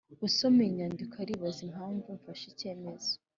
[0.27, 3.11] Usoma iyi nyandiko aribaza impamvu mfashe icyemezo